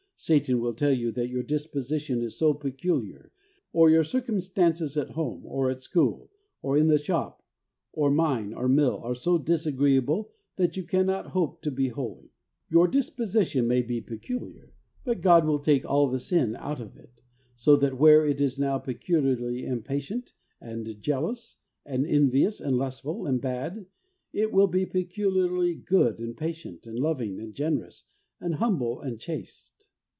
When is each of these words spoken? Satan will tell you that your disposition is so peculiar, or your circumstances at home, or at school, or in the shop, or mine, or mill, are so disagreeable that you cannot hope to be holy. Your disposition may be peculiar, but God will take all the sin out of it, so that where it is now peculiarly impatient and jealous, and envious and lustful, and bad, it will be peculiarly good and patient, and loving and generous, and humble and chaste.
Satan 0.23 0.59
will 0.59 0.75
tell 0.75 0.91
you 0.93 1.11
that 1.13 1.29
your 1.29 1.41
disposition 1.41 2.21
is 2.21 2.37
so 2.37 2.53
peculiar, 2.53 3.31
or 3.73 3.89
your 3.89 4.03
circumstances 4.03 4.95
at 4.95 5.09
home, 5.09 5.43
or 5.47 5.71
at 5.71 5.81
school, 5.81 6.29
or 6.61 6.77
in 6.77 6.85
the 6.85 6.99
shop, 6.99 7.41
or 7.91 8.11
mine, 8.11 8.53
or 8.53 8.67
mill, 8.69 8.99
are 9.03 9.15
so 9.15 9.39
disagreeable 9.39 10.29
that 10.57 10.77
you 10.77 10.83
cannot 10.83 11.25
hope 11.31 11.63
to 11.63 11.71
be 11.71 11.87
holy. 11.87 12.29
Your 12.69 12.87
disposition 12.87 13.65
may 13.65 13.81
be 13.81 13.99
peculiar, 13.99 14.73
but 15.03 15.21
God 15.21 15.47
will 15.47 15.57
take 15.57 15.85
all 15.85 16.07
the 16.07 16.19
sin 16.19 16.55
out 16.57 16.79
of 16.79 16.95
it, 16.95 17.21
so 17.55 17.75
that 17.77 17.97
where 17.97 18.23
it 18.23 18.39
is 18.39 18.59
now 18.59 18.77
peculiarly 18.77 19.65
impatient 19.65 20.33
and 20.61 21.01
jealous, 21.01 21.61
and 21.83 22.05
envious 22.05 22.61
and 22.61 22.77
lustful, 22.77 23.25
and 23.25 23.41
bad, 23.41 23.87
it 24.33 24.51
will 24.53 24.67
be 24.67 24.85
peculiarly 24.85 25.73
good 25.73 26.19
and 26.19 26.37
patient, 26.37 26.85
and 26.85 26.99
loving 26.99 27.39
and 27.39 27.55
generous, 27.55 28.03
and 28.39 28.53
humble 28.57 29.01
and 29.01 29.19
chaste. 29.19 29.79